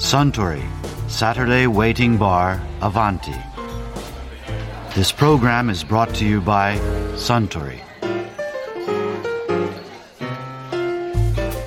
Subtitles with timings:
[0.00, 0.62] Suntory
[1.08, 3.34] Saturday Waiting Bar Avanti.
[4.94, 6.78] This program is brought to you by
[7.16, 7.78] Suntory.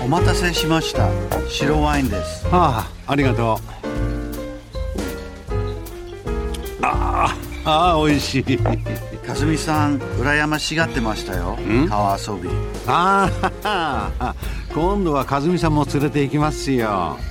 [0.00, 1.10] お待たせしました。
[1.48, 2.46] 白ワインです。
[2.52, 3.56] ああありがとう
[6.82, 8.58] ああああ美味しい
[9.26, 11.58] かずみさん、羨ましがってましたよ。
[11.88, 12.48] 川遊び。
[12.86, 13.28] あ
[13.64, 14.34] あ
[14.72, 17.29] 今度は和美さんも連れて行きますよあ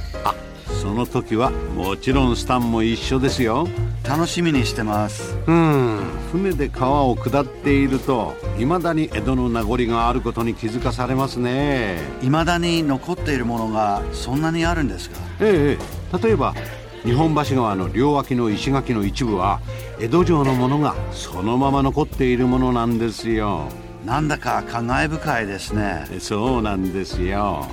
[0.82, 3.68] その時はもちろんスタンも一緒ですよ。
[4.08, 5.38] 楽しみにしてます。
[5.46, 6.00] うん。
[6.32, 11.98] 船で川を下っているといまだに江戸の名残があることに気づかされますね。
[12.22, 15.18] 未だに残っているものがそんなにあるんですか？
[15.42, 16.18] ええ。
[16.24, 16.56] 例えば
[17.04, 19.60] 日本橋川の両脇の石垣の一部は
[20.00, 23.68] 江戸城のものがそのまま残っているものなんですよ。
[24.06, 26.08] なんだか感慨深いですね。
[26.20, 27.68] そうなんですよ。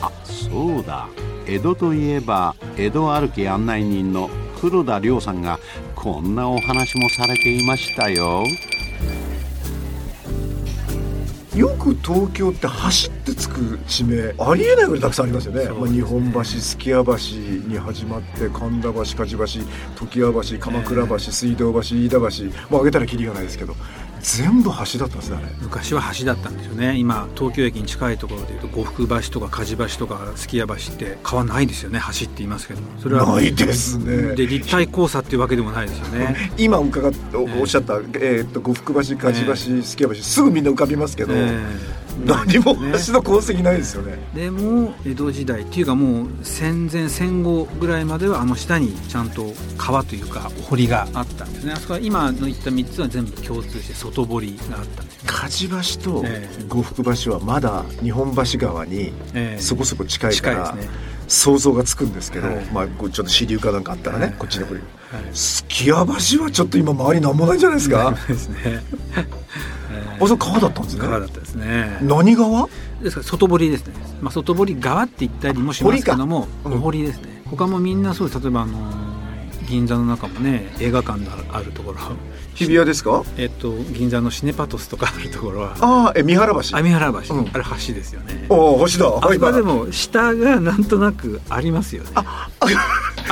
[0.00, 1.08] あそうだ
[1.46, 5.58] 江戸といえば江戸歩き案内人の黒田亮さんが
[5.94, 8.44] こんなお話もされていましたよ。
[11.56, 15.68] よく東京って走ってつく地名ありえないぐらいたくさんありますよね。
[15.68, 17.12] まあ、日本橋数寄屋橋
[17.68, 19.64] に始まって神田橋鍛冶
[20.00, 22.20] 橋常盤橋鎌倉橋、水道橋飯田橋。
[22.20, 23.74] もう挙げたらキリがないですけど
[24.22, 25.46] 全部橋だったんですねあれ。
[25.60, 26.96] 昔は橋だったんですよね。
[26.96, 32.86] 今東京駅に近いところでいうと呉服橋とか鍛冶橋とか数寄屋橋って川ないですよね橋って言いますけども。
[33.00, 34.34] それはないですね。
[34.36, 36.36] で立体交差っていうわけでもないですよね。
[36.56, 41.60] 今伺っておおっしゃった、えー、と呉服橋鍛冶橋数寄屋橋すぐみんな浮かびますけど、え
[42.24, 44.18] 何も橋の痕跡ないですよね。
[44.34, 51.72] でも江戸時代っていうかもう戦前戦後ぐらいまではあの下にちゃんと川というか堀があったんですね。
[51.72, 59.60] あそこは今の言った3つは全部共通して外堀があったんです鍛冶橋とえ呉服橋はまだ日本橋川にええ。
[59.60, 60.76] そこそこ近いから、
[61.28, 62.64] 想像がつくんですけど、はい。
[62.72, 64.34] まあちょっと支流かなんかあったらね、はい。
[64.34, 65.24] こっちの方にはい。
[65.32, 68.14] すき家橋はちょっと今周りなんもないんじゃないですか？
[68.28, 68.82] ですね
[70.20, 71.00] あそこ川だったんですね。
[71.00, 71.98] 川だったですね。
[72.02, 72.68] 何川？
[73.02, 77.42] ですから外堀ですね、まあ、外堀川って言ったりもしますけどもお堀ですね。
[77.50, 79.02] 他もみんなそう例えばあのー
[79.68, 81.98] 銀座の中もね映画館のあるところ。
[82.54, 83.24] 日比谷ですか？
[83.38, 85.76] えっと銀座のシネパトスとかあるところは。
[85.80, 86.76] ああえ三原橋。
[86.76, 87.50] 網原橋、うん。
[87.54, 88.46] あれ橋ですよね。
[88.50, 88.56] ああ
[88.90, 89.26] 橋だ。
[89.26, 92.10] あそこはでもも下がなんとなくありますよね。
[92.14, 92.50] あ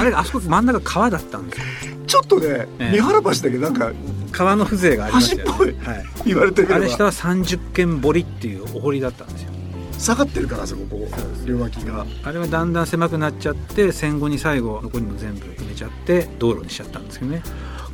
[0.03, 1.97] れあそこ真ん中川だったんですよ。
[2.07, 2.91] ちょっとね、ええ。
[2.93, 3.93] 三原橋だけなんか
[4.31, 5.75] 川の風情がありますよね。
[5.85, 6.81] はい、言われてみれば。
[6.81, 9.51] あれ下は30軒堀っていうお堀だったんですよ。
[9.99, 11.09] 下がってるからあそここ
[11.45, 12.07] う両脇が。
[12.25, 17.43] あれはだんだん狭くなっちゃって戦後に最後残りも全部埋めちゃって道路にしちゃったんですけどね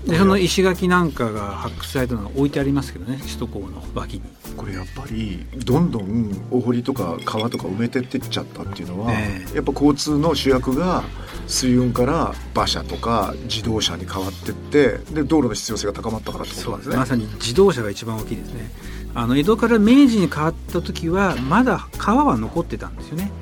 [0.06, 4.22] でその石垣なんかが発掘されたのが置いてありますけどね首都高の脇に。
[4.56, 9.56] これやっぱりどんどんお堀とか川とか埋めてってっちゃったっていうのは、ええ。
[9.56, 11.05] やっぱ交通の主役が
[11.47, 16.97] 水運から馬車とか自動車に変わってってで道路の必要性が高まったからってことなんですね。
[16.97, 18.71] まさに自動車が一番大きいですね。
[19.15, 23.33] あの江戸から明治に変わった時はまだ川は残ってたんですよね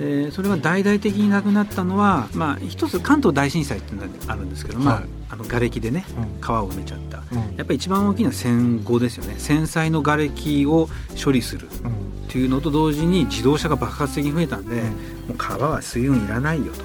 [0.00, 5.04] でそれが大々的になくなったのは、まあ、一つ関東大震災っていうのがあるんですけど、まあはい。
[5.28, 6.40] あの瓦礫でねうん。
[6.40, 7.22] 川を埋めちゃった。
[7.30, 7.38] うん。
[7.38, 9.34] やっぱり一番大きいのは戦後ですよね。
[9.36, 10.88] 戦災の瓦礫を
[11.22, 11.68] 処理する。
[11.84, 11.90] うん。
[11.90, 11.92] っ
[12.28, 16.82] ていうのと同時に自動車が爆発的に増えたんで、もう川は水運いらないよと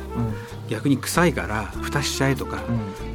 [0.69, 2.63] 逆に臭いから蓋しちゃえとか、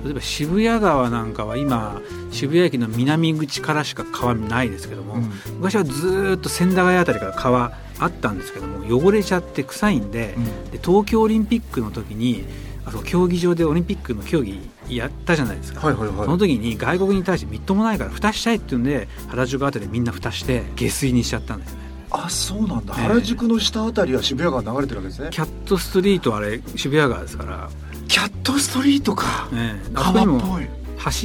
[0.05, 2.01] 例えば渋谷川なんかは今
[2.31, 5.31] 渋谷駅の南口からしか川ないですけども、うん。
[5.57, 10.71] 昔はずーっと千駄ヶ谷あたりから川あったんですけども汚れちゃって臭いんで,、うん。
[10.71, 12.45] で東京オリンピックの時に
[12.87, 16.17] あの競技場でオリンピックの競技やったじゃないですか、はいはいはい。
[16.25, 23.03] その時に外国に対してみっともないから蓋しちゃえっていうんで原宿あたりでみんな蓋して下水にしちゃったんですよねあそうなんだ、ええ。
[23.09, 25.29] 原宿の下あたりは渋谷川流れてるわけですね。
[25.31, 27.71] キャットストリートあれ渋谷川ですから、
[28.09, 30.67] キャットストリートか、ね、あそこにも川っぽい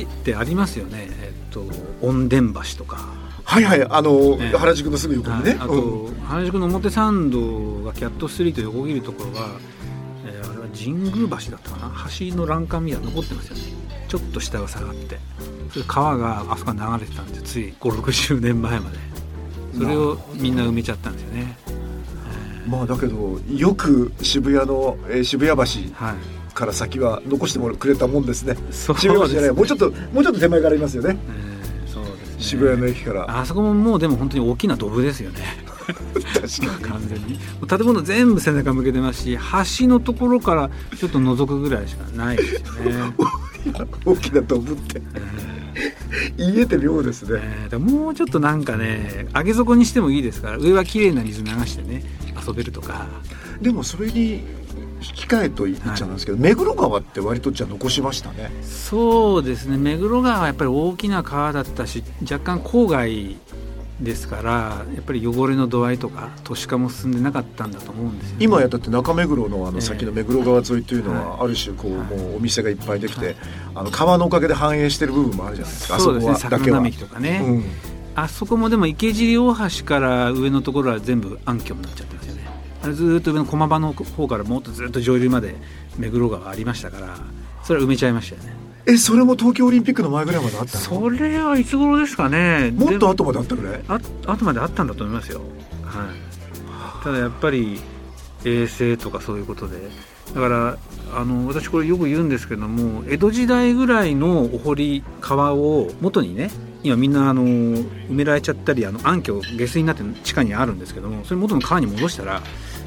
[0.03, 1.07] 橋ってありますよね。
[1.09, 1.63] えっと
[2.01, 3.13] 御殿橋とか。
[3.43, 3.87] はいはい。
[3.87, 4.57] あの、ええ。
[4.57, 5.59] 原宿のすぐ横にね、はい。
[5.59, 6.15] あと、うん。
[6.25, 9.49] 原宿の表参道がキャットストリート横切るところは、
[10.25, 11.91] えーあれは神宮橋だったかな。
[12.09, 13.61] 橋の欄干みたいなの残ってますよね。
[14.07, 15.19] ちょっと下が下がって。
[15.87, 18.97] 川があそこから流れてたんでつい560年前まで
[19.77, 21.57] それをみんな埋めちゃったんですよね。
[22.67, 25.63] まあだけどよく渋谷の、えー渋谷橋
[25.93, 26.15] はい。
[26.53, 28.55] から先は残してもくれたもんですね。
[28.71, 29.51] そう渋谷橋じゃない。
[29.51, 31.17] もうちょっともうちょっと手前からありますよね。
[31.29, 32.43] えーそうですね。
[32.43, 33.39] 渋谷の駅から。
[33.39, 35.65] あそこももうでも本当に大きなドブですよね。
[35.85, 37.39] 確か完全に。
[37.67, 39.37] 建物全部背中向けてますし
[39.79, 43.13] 橋のところからちょっと覗くぐらいしかないですよね、
[43.65, 43.73] に
[44.05, 45.01] 大きなドブって
[46.37, 52.03] 言えて妙ですね、えーもうちょっとなんかね上げ底にしてもいいですから上は綺麗な水流してね
[52.47, 53.07] 遊べるとか。
[53.61, 54.43] でもそれに
[55.13, 58.51] き換えと言っちゃうんですけど、はい、目黒川って割とじゃ残しましたね。
[58.63, 59.77] そうですね。
[59.77, 63.37] 目黒川はやっぱり大きな川だったし若干郊外
[63.99, 73.35] ですからやっぱり汚れの度合いとか都市化も進んでなかったんだと思うんですよ、ね、今やったって中目黒のあの先の目黒川沿いというのはある種こう、もうお店がいっぱいできて、
[73.73, 75.99] あの川のおかげで繁栄してる部分もあるじゃないですか。
[75.99, 76.35] そうですね。
[76.35, 77.63] 桜並木とかね、うん、
[78.15, 82.41] あそこもでも池尻大橋から上のところは全部暗渠になっちゃってますよね。
[82.83, 85.55] あれずっと上の駒場の方からもっとずっと上流まで
[85.97, 87.17] 目黒川ありましたから
[87.63, 92.71] それは埋めちゃいましたよねえそれも東京オリンピックの前ぐらいまであったそれはいつ頃ですかね。
[92.75, 95.41] もっと後まであったぐらいあ後まであったんだと思いますよ。
[95.83, 96.11] は
[97.01, 97.03] い。
[97.03, 97.79] ただやっぱり
[98.43, 99.77] 衛生とかそういうことで。
[100.33, 100.77] だから
[101.15, 106.49] あの私これよく言うんですけども江戸時代ぐらいのお堀川を元にね
[106.83, 112.41] 今みんなあの埋められちゃったりあの暗渠下水になって地下にあるんですけどもそれ元の川に戻したら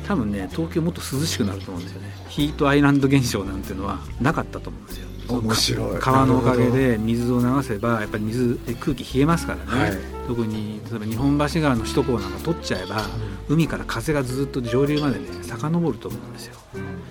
[0.08, 2.08] 多分ね東京もっと涼しくなると思うんですよね。
[2.28, 5.08] ヒートアイランド現象なんていうのはなかったと思うんですよ。
[5.28, 6.00] 面白い。
[6.00, 13.02] 川のおかげで水を流せばやっぱり水空気冷えますからね、はい、特に例えば日本橋川の首都高なんか取っちゃえば、
[13.48, 16.54] うん、海から風がずっと上流までね遡ると思うんですよ。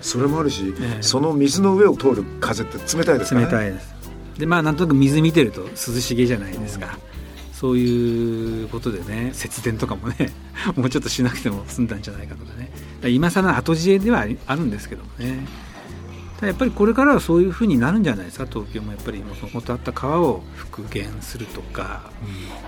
[0.02, 3.42] それもあるし、ね、その水の上を通る風って冷たいですね。
[3.42, 3.94] 冷たいです。
[4.38, 7.07] でまあなんとなく水見てると涼しげじゃないですか、うん、
[7.58, 10.30] そういうことでね節電とかもね
[10.76, 12.70] もうちょっとしなくても済んだんじゃないかとかね。
[13.10, 15.44] 今更後知恵ではあるんですけどもね。
[16.40, 18.46] やっぱりこれからはそういうふうになるんじゃないですか。
[18.46, 22.12] 東京もやっぱりもともとあった川を復元するとか、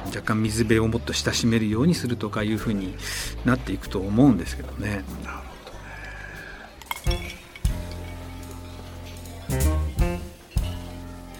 [0.04, 2.96] うん、若干水辺をもっと親しめるようにするとかいうふうに
[3.44, 5.04] なっていくと思うんですけどね。
[5.24, 5.36] なる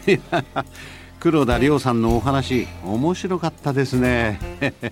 [0.07, 4.41] ほどね 黒田亮さんのお話面白かったですね。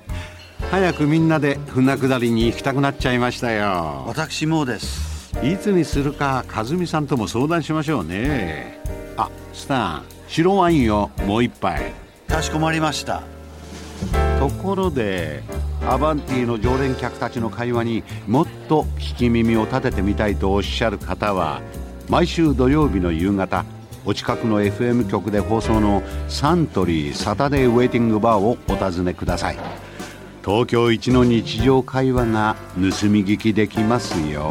[0.71, 4.05] 早くみんなで船下りに行きたくなっちゃいましたよ。
[4.07, 5.33] 私もです。
[5.43, 8.79] いつにするか和美さんとも相談しましょうね。
[9.17, 11.95] あスタン白ワインをもう一杯。
[12.29, 13.23] かしこまりました。
[14.39, 15.43] ところで
[15.89, 21.63] アバンティの常連客たちの会話にもっと聞き耳を立ててみたいとおっしゃる方は
[22.11, 23.65] 毎週土曜日の夕方
[24.09, 29.59] お近くの FM 局で放送のサントリーサタデーウェイティングバーをお尋ねください。
[30.43, 32.91] 東京一の日常会話が盗み
[33.27, 34.51] 聞きできますよ。